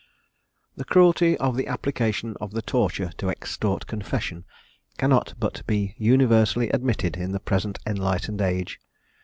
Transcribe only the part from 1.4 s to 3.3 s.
the application of the torture to